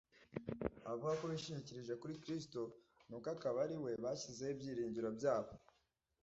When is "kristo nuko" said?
2.23-3.27